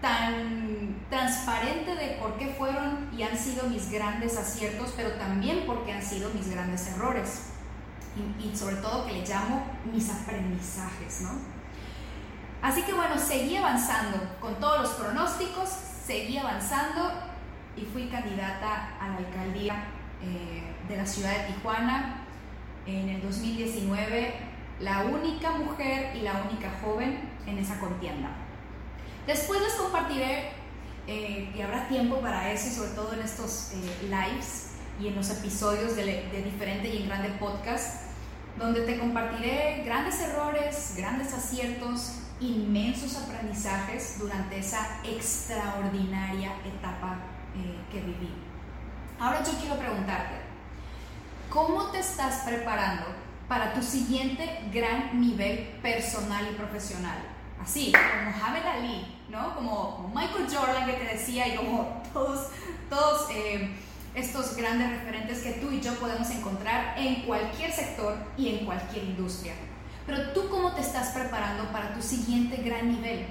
[0.00, 5.92] tan transparente de por qué fueron y han sido mis grandes aciertos, pero también porque
[5.92, 7.50] han sido mis grandes errores.
[8.40, 11.30] Y, sobre todo que le llamo mis aprendizajes, ¿no?
[12.60, 15.68] Así que bueno, seguí avanzando con todos los pronósticos,
[16.04, 17.12] seguí avanzando
[17.76, 19.84] y fui candidata a la alcaldía
[20.20, 22.24] eh, de la ciudad de Tijuana
[22.86, 24.34] en el 2019,
[24.80, 28.30] la única mujer y la única joven en esa contienda.
[29.28, 30.52] Después les compartiré,
[31.06, 35.28] eh, y habrá tiempo para eso, sobre todo en estos eh, lives y en los
[35.28, 38.04] episodios de, de Diferente y en Grande Podcast,
[38.56, 47.18] donde te compartiré grandes errores, grandes aciertos, inmensos aprendizajes durante esa extraordinaria etapa
[47.54, 48.32] eh, que viví.
[49.20, 50.36] Ahora yo quiero preguntarte,
[51.50, 53.04] ¿cómo te estás preparando
[53.46, 57.18] para tu siguiente gran nivel personal y profesional?
[57.60, 59.54] Así, como Mohamed Ali, ¿no?
[59.54, 62.48] Como, Michael Jordan que te decía y como todos,
[62.88, 63.70] todos eh,
[64.14, 69.04] estos grandes referentes que tú y yo podemos encontrar en cualquier sector y en cualquier
[69.04, 69.54] industria.
[70.06, 73.26] Pero tú cómo te estás preparando para tu siguiente gran nivel?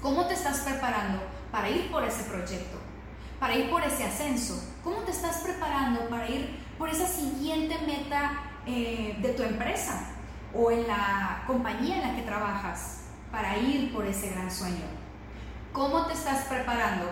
[0.00, 2.78] ¿Cómo te estás preparando para ir por ese proyecto?
[3.40, 4.62] Para ir por ese ascenso?
[4.84, 10.10] ¿Cómo te estás preparando para ir por esa siguiente meta eh, de tu empresa
[10.54, 13.02] o en la compañía en la que trabajas?
[13.32, 14.97] Para ir por ese gran sueño.
[15.78, 17.08] ¿Cómo te estás preparando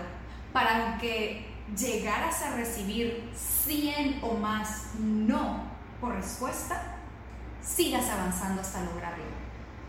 [0.51, 5.61] para que llegaras a recibir 100 o más no
[6.01, 6.97] por respuesta,
[7.63, 9.23] sigas avanzando hasta lograrlo?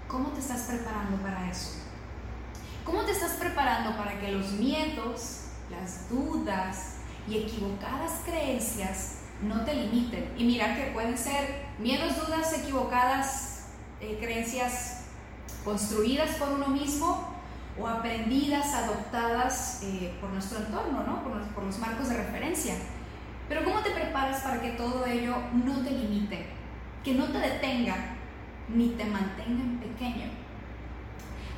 [0.07, 1.73] ¿Cómo te estás preparando para eso?
[2.85, 9.75] ¿Cómo te estás preparando para que los miedos, las dudas y equivocadas creencias no te
[9.75, 10.33] limiten?
[10.39, 15.01] Y mira que pueden ser miedos, dudas, equivocadas, eh, creencias
[15.65, 17.38] construidas por uno mismo
[17.81, 21.23] o aprendidas, adoptadas eh, por nuestro entorno, ¿no?
[21.23, 22.75] por, los marcos de referencia.
[23.49, 26.47] Pero ¿cómo te preparas para que todo ello no te limite,
[27.05, 27.97] que no te detenga
[28.69, 30.27] ni te mantenga en pequeño?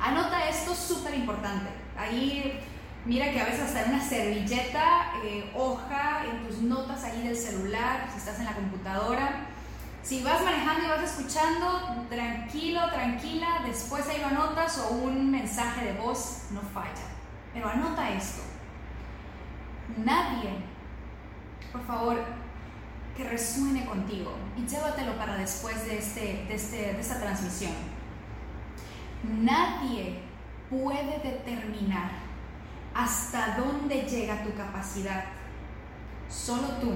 [0.01, 1.69] Anota esto súper importante.
[1.97, 2.59] Ahí,
[3.05, 8.07] mira que a veces hasta una servilleta, eh, hoja, en tus notas ahí del celular,
[8.11, 9.47] si estás en la computadora,
[10.03, 15.85] si vas manejando y vas escuchando, tranquilo, tranquila, después ahí lo anotas o un mensaje
[15.85, 17.07] de voz no falla.
[17.53, 18.41] Pero anota esto.
[19.97, 20.51] Nadie,
[21.71, 22.23] por favor,
[23.15, 27.73] que resuene contigo y llévatelo para después de, este, de, este, de esta transmisión.
[29.23, 30.21] Nadie
[30.69, 32.11] puede determinar
[32.93, 35.25] hasta dónde llega tu capacidad.
[36.29, 36.95] Solo tú.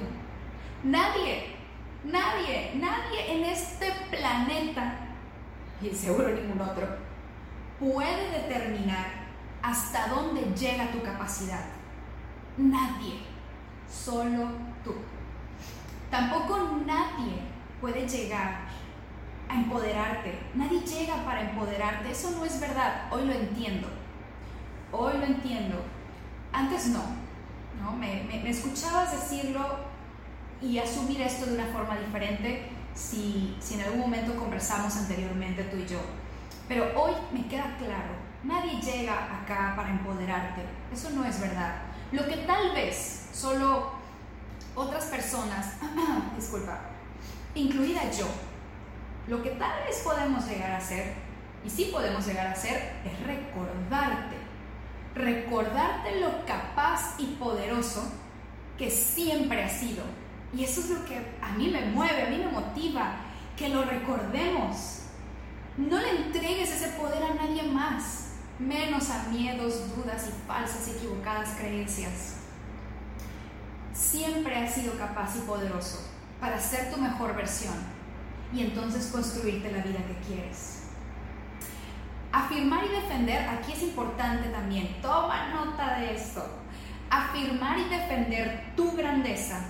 [0.84, 1.55] Nadie,
[2.06, 5.00] nadie, nadie en este planeta,
[5.82, 6.88] y seguro ningún otro,
[7.80, 9.26] puede determinar
[9.62, 11.65] hasta dónde llega tu capacidad.
[12.58, 13.20] Nadie,
[13.89, 14.48] solo
[14.84, 14.94] tú.
[16.10, 17.41] Tampoco nadie
[17.82, 18.60] puede llegar
[19.50, 20.39] a empoderarte.
[20.54, 22.12] Nadie llega para empoderarte.
[22.12, 23.08] Eso no es verdad.
[23.12, 23.88] Hoy lo entiendo.
[24.91, 25.84] Hoy lo entiendo.
[26.54, 27.04] Antes no.
[27.82, 27.91] ¿no?
[27.91, 29.62] Me, me, escuchabas decirlo
[30.62, 35.78] y asumir esto de una forma diferente si, si en algún momento conversamos anteriormente tú
[35.78, 36.00] y yo.
[36.68, 38.26] Pero hoy me queda claro.
[38.44, 40.62] Nadie llega acá para empoderarte.
[40.94, 41.82] Eso no es verdad.
[42.12, 43.91] Lo que tal vez solo
[44.76, 45.74] otras personas,
[46.36, 46.80] disculpa,
[47.56, 48.28] incluida yo,
[49.28, 51.13] lo que tal vez podemos llegar a hacer,
[51.65, 54.36] y sí podemos llegar a hacer, es recordarte.
[55.15, 58.04] Recordarte lo capaz y poderoso
[58.78, 60.04] que siempre has sido.
[60.53, 63.15] Y eso es lo que a mí me mueve, a mí me motiva,
[63.58, 65.01] que lo recordemos.
[65.77, 68.29] No le entregues ese poder a nadie más,
[68.60, 72.36] menos a miedos, dudas y falsas y equivocadas creencias.
[73.93, 75.99] Siempre has sido capaz y poderoso
[76.39, 77.75] para ser tu mejor versión
[78.53, 80.84] y entonces construirte la vida que quieres.
[82.31, 86.45] Afirmar y defender, aquí es importante también, toma nota de esto.
[87.10, 89.62] Afirmar y defender tu grandeza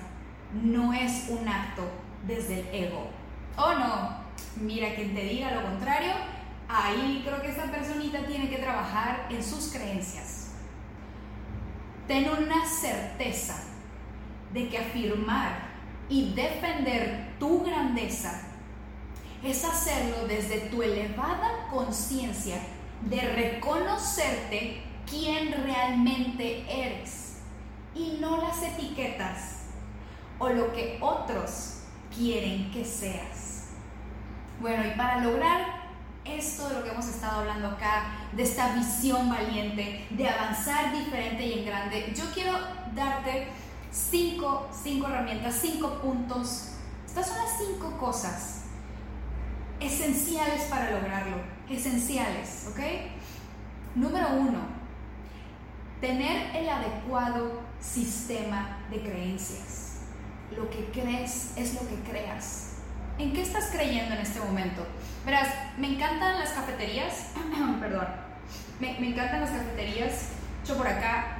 [0.54, 1.84] no es un acto
[2.26, 3.10] desde el ego.
[3.58, 4.18] Oh no,
[4.58, 6.14] mira quien te diga lo contrario,
[6.68, 10.52] ahí creo que esta personita tiene que trabajar en sus creencias.
[12.08, 13.56] Ten una certeza
[14.54, 15.70] de que afirmar
[16.10, 18.42] y defender tu grandeza
[19.44, 22.58] es hacerlo desde tu elevada conciencia
[23.02, 27.38] de reconocerte quién realmente eres
[27.94, 29.65] y no las etiquetas
[30.40, 31.82] o lo que otros
[32.16, 33.68] quieren que seas.
[34.60, 35.86] Bueno, y para lograr
[36.24, 41.46] esto de lo que hemos estado hablando acá, de esta visión valiente, de avanzar diferente
[41.46, 42.54] y en grande, yo quiero
[42.94, 43.48] darte
[43.92, 46.72] cinco, cinco herramientas, cinco puntos.
[47.06, 48.64] Estas son las cinco cosas
[49.80, 51.38] esenciales para lograrlo,
[51.70, 52.80] esenciales, ¿ok?
[53.96, 54.60] Número uno,
[56.02, 59.85] tener el adecuado sistema de creencias.
[60.56, 62.74] Lo que crees es lo que creas.
[63.18, 64.86] ¿En qué estás creyendo en este momento?
[65.26, 67.32] Verás, me encantan las cafeterías,
[67.80, 68.08] perdón,
[68.80, 70.30] me, encantan las cafeterías.
[70.68, 71.38] Yo por acá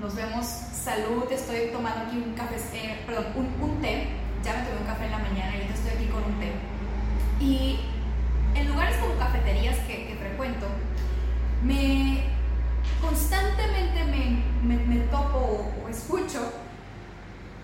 [0.00, 4.08] nos vemos, salud, estoy tomando aquí un café, eh, perdón, un, un té,
[4.42, 6.52] ya me tomé un café en la mañana y ahorita estoy aquí con un té
[7.40, 7.80] y
[8.54, 10.66] en lugares como cafeterías que, frecuento,
[11.64, 12.24] me
[13.00, 14.04] constantemente
[14.62, 16.52] me, topo o, escucho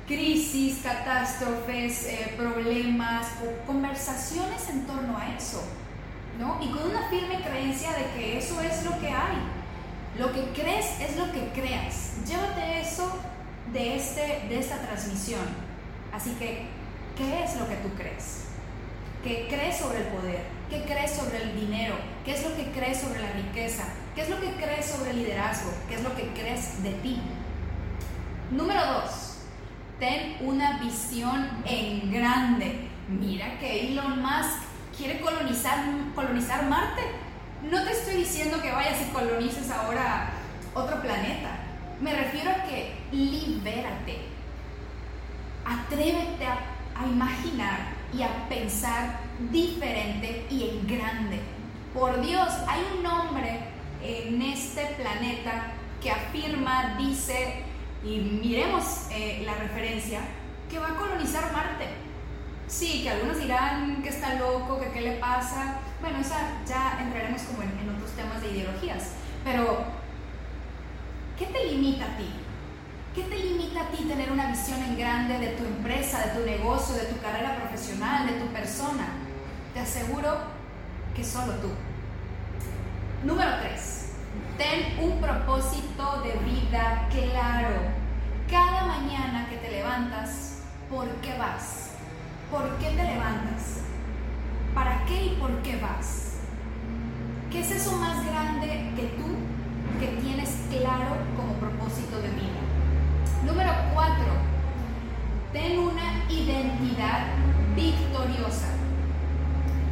[0.07, 3.27] crisis, catástrofes, eh, problemas
[3.67, 5.63] conversaciones en torno a eso,
[6.39, 6.59] ¿no?
[6.63, 9.37] Y con una firme creencia de que eso es lo que hay.
[10.19, 12.13] Lo que crees es lo que creas.
[12.27, 13.19] Llévate eso
[13.73, 15.45] de, este, de esta transmisión.
[16.13, 16.67] Así que,
[17.17, 18.45] ¿qué es lo que tú crees?
[19.23, 20.41] ¿Qué crees sobre el poder?
[20.71, 21.97] ¿Qué crees sobre el dinero?
[22.25, 23.85] ¿Qué es lo que crees sobre la riqueza?
[24.15, 25.71] ¿Qué es lo que crees sobre el liderazgo?
[25.89, 27.21] ¿Qué es lo que crees de ti?
[28.51, 29.26] Número dos,
[29.99, 32.89] ten una visión en grande.
[33.09, 34.63] Mira que Elon Musk
[34.97, 35.79] quiere colonizar,
[36.15, 37.03] colonizar Marte.
[37.71, 40.31] No te estoy diciendo que vayas y colonices ahora
[40.75, 41.59] otro planeta.
[42.01, 44.27] Me refiero a que libérate.
[45.65, 46.59] Atrévete a,
[47.01, 47.79] a imaginar
[48.13, 51.41] y a pensar diferente y en grande.
[51.95, 53.61] Por Dios, hay un hombre
[54.03, 55.73] en este planeta
[56.03, 57.65] que afirma, dice,
[58.07, 60.21] y miremos eh, la referencia,
[60.71, 61.89] que va a colonizar Marte.
[62.69, 65.79] Sí, que algunos dirán que está loco, que qué le pasa.
[66.01, 69.13] Bueno, esa ya entraremos como en, otros temas de ideologías.
[69.45, 69.85] Pero,
[71.39, 72.29] ¿qué te limita a ti?
[73.15, 76.47] ¿Qué te limita a ti tener una visión en grande de tu empresa, de tu
[76.47, 79.09] negocio, de tu carrera profesional, de tu persona?
[79.75, 80.37] Te aseguro
[81.15, 81.71] que solo tú.
[83.25, 84.07] Número 3.
[84.59, 87.96] Ten un propósito de vida claro.
[88.51, 91.91] Cada mañana que te levantas, ¿por qué vas?
[92.49, 93.81] ¿Por qué te levantas?
[94.73, 96.37] ¿Para qué y por qué vas?
[97.51, 99.35] ¿Qué es eso más grande que tú
[99.99, 102.63] que tienes claro como propósito de vida?
[103.45, 104.33] Número cuatro,
[105.53, 107.27] ten una identidad
[107.75, 108.69] victoriosa.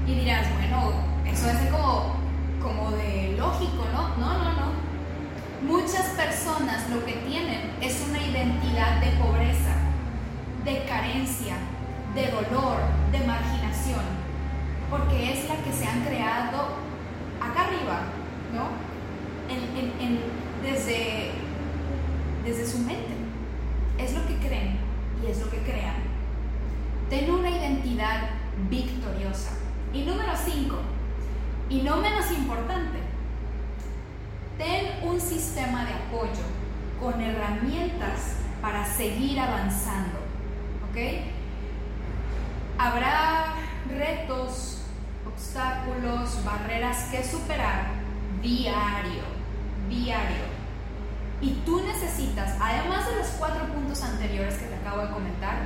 [0.06, 0.92] Y dirás, bueno,
[1.26, 2.14] eso es como,
[2.62, 4.16] como de lógico, ¿no?
[4.16, 4.93] No, no, no.
[5.66, 9.74] Muchas personas lo que tienen es una identidad de pobreza,
[10.62, 11.56] de carencia,
[12.14, 14.02] de dolor, de marginación,
[14.90, 16.68] porque es la que se han creado
[17.40, 18.02] acá arriba,
[18.52, 18.68] ¿no?
[20.62, 21.30] desde,
[22.44, 23.14] desde su mente.
[23.98, 24.76] Es lo que creen
[25.22, 25.96] y es lo que crean.
[27.08, 28.30] Ten una identidad
[28.68, 29.52] victoriosa.
[29.94, 30.76] Y número 5,
[31.70, 33.13] y no menos importante,
[34.58, 36.44] ten un sistema de apoyo
[37.00, 40.18] con herramientas para seguir avanzando.
[40.90, 40.98] ¿Ok?
[42.78, 43.54] Habrá
[43.88, 44.82] retos,
[45.26, 47.86] obstáculos, barreras que superar
[48.42, 49.22] diario,
[49.88, 50.44] diario.
[51.40, 55.58] Y tú necesitas, además de los cuatro puntos anteriores que te acabo de comentar,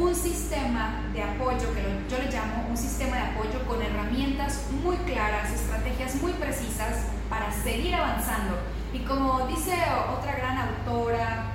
[0.00, 4.96] un sistema de apoyo, que yo le llamo un sistema de apoyo con herramientas muy
[4.98, 8.58] claras, estrategias muy precisas para seguir avanzando.
[8.92, 9.72] Y como dice
[10.18, 11.52] otra gran autora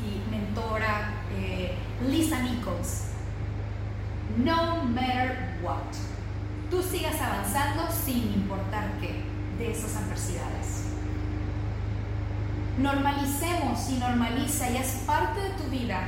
[0.00, 1.74] y mentora, eh,
[2.08, 3.12] Lisa Nichols,
[4.36, 5.76] no matter what,
[6.70, 9.22] tú sigas avanzando sin importar qué
[9.58, 10.84] de esas adversidades.
[12.78, 16.00] Normalicemos y normaliza y es parte de tu vida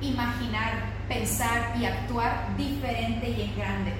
[0.00, 3.92] imaginar, pensar y actuar diferente y en grande,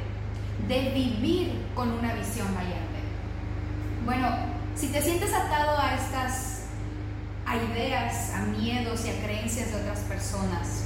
[0.68, 3.00] de vivir con una visión valiente.
[4.04, 4.28] Bueno,
[4.76, 6.66] si te sientes atado a estas
[7.72, 10.84] ideas, a miedos y a creencias de otras personas,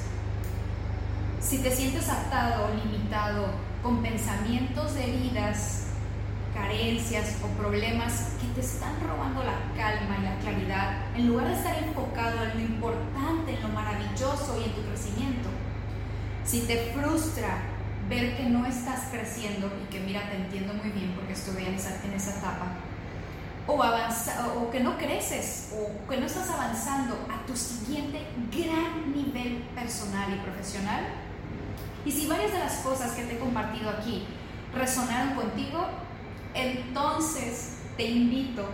[1.43, 3.49] si te sientes atado o limitado
[3.83, 5.89] con pensamientos de heridas
[6.55, 11.55] carencias o problemas que te están robando la calma y la claridad, en lugar de
[11.55, 15.54] estar enfocado en lo importante, en lo maravilloso y en tu crecimiento.
[16.45, 17.59] Si te frustra
[18.09, 21.75] ver que no estás creciendo y que mira, te entiendo muy bien porque estuve en
[21.75, 22.67] esa, en esa etapa,
[23.67, 28.21] o, avanza, o que no creces o que no estás avanzando a tu siguiente
[28.53, 31.05] gran nivel personal y profesional,
[32.05, 34.27] y si varias de las cosas que te he compartido aquí
[34.75, 35.87] resonaron contigo,
[36.53, 38.69] entonces te invito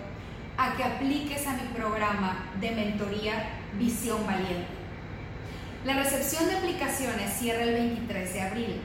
[0.58, 4.79] a que apliques a mi programa de mentoría Visión Valiente.
[5.84, 8.80] La recepción de aplicaciones cierra el 23 de abril.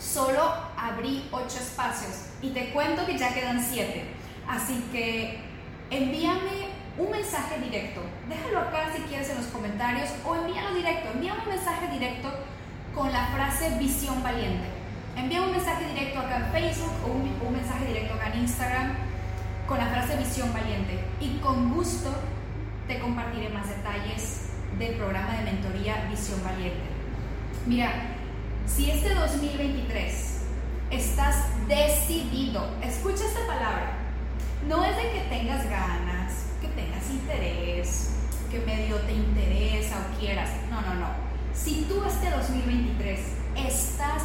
[0.00, 4.04] Solo abrí 8 espacios y te cuento que ya quedan 7.
[4.48, 5.40] Así que
[5.90, 8.00] envíame un mensaje directo.
[8.28, 11.10] Déjalo acá si quieres en los comentarios o envíalo directo.
[11.12, 12.32] Envíame un mensaje directo
[12.94, 14.76] con la frase Visión Valiente
[15.16, 18.94] envía un mensaje directo acá en Facebook o un, mensaje directo acá en Instagram
[19.66, 22.14] con la frase Visión Valiente y con gusto
[22.86, 24.45] te compartiré más detalles
[24.78, 26.84] del programa de mentoría Visión Valiente.
[27.66, 27.90] Mira,
[28.66, 30.42] si este 2023
[30.90, 33.96] estás decidido, escucha esta palabra,
[34.68, 38.10] no es de que tengas ganas, que tengas interés,
[38.50, 41.08] que medio te interesa o quieras, no, no, no.
[41.54, 43.20] Si tú este 2023
[43.56, 44.24] estás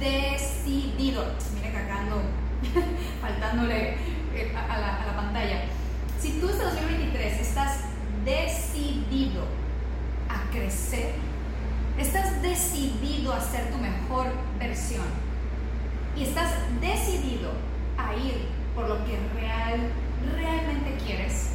[0.00, 2.22] decidido, mire cagando,
[3.20, 3.96] faltándole
[4.34, 5.64] eh, a la, a la pantalla,
[6.18, 7.80] si tú este 2023 estás
[8.24, 9.61] decidido
[10.52, 11.12] crecer,
[11.98, 14.26] estás decidido a ser tu mejor
[14.58, 15.06] versión.
[16.16, 17.50] Y estás decidido
[17.96, 19.90] a ir por lo que real,
[20.36, 21.48] realmente quieres,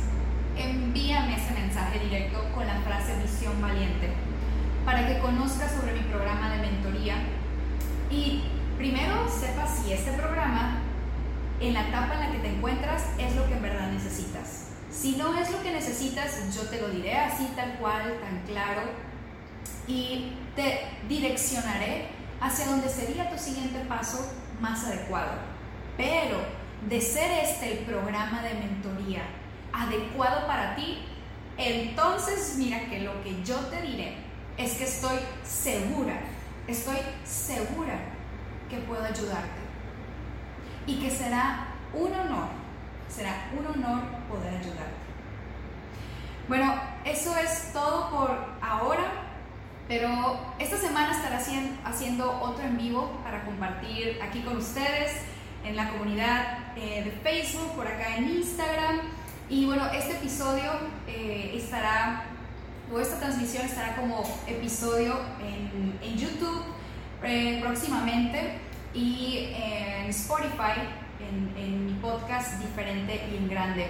[0.57, 4.09] envíame ese mensaje directo con la frase visión valiente
[4.85, 7.15] para que conozcas sobre mi programa de mentoría.
[8.09, 8.43] Y
[8.77, 10.79] primero sepa si este programa,
[11.59, 14.66] en la etapa en la que te encuentras, es lo que en verdad necesitas.
[14.89, 18.81] Si no es lo que necesitas, yo te lo diré así, tal cual, tan claro,
[19.87, 22.09] y te direccionaré
[22.39, 25.33] hacia donde sería tu siguiente paso más adecuado.
[25.97, 26.39] Pero
[26.87, 29.23] de ser este el programa de mentoría
[29.73, 30.99] adecuado para ti,
[31.57, 34.17] entonces mira que lo que yo te diré
[34.57, 36.19] es que estoy segura
[36.67, 37.97] estoy segura
[38.69, 39.61] que puedo ayudarte
[40.85, 42.49] y que será un honor,
[43.09, 45.07] será un honor poder ayudarte.
[46.47, 48.31] Bueno, eso es todo por
[48.61, 49.03] ahora,
[49.87, 51.37] pero esta semana estaré
[51.83, 55.11] haciendo otro en vivo para compartir aquí con ustedes
[55.65, 58.99] en la comunidad eh, de Facebook, por acá en Instagram.
[59.49, 60.71] Y bueno, este episodio
[61.07, 62.23] eh, estará
[62.93, 66.63] o esta transmisión estará como episodio en, YouTube
[67.23, 68.59] eh, próximamente
[68.93, 70.79] y en Spotify,
[71.29, 73.87] en, mi podcast diferente y en grande.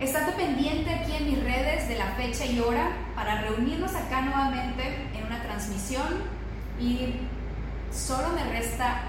[0.00, 4.82] Estate pendiente aquí en mis redes de la fecha y hora para reunirnos acá nuevamente
[5.14, 6.24] en una transmisión
[6.80, 7.14] Y
[7.92, 9.02] solo me resta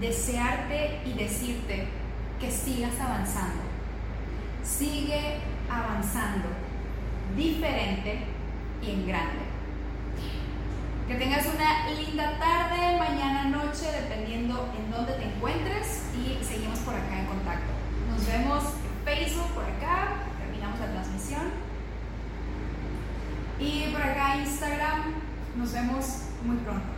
[0.00, 1.88] desearte y decirte
[2.40, 3.62] que sigas avanzando.
[4.62, 5.38] Sigue
[5.70, 6.48] avanzando,
[7.36, 8.18] diferente
[8.82, 9.51] y en grande.
[11.12, 16.94] Que tengas una linda tarde, mañana, noche, dependiendo en dónde te encuentres y seguimos por
[16.94, 17.70] acá en contacto.
[18.08, 21.50] Nos vemos en Facebook por acá, terminamos la transmisión.
[23.60, 25.16] Y por acá Instagram,
[25.54, 26.91] nos vemos muy pronto.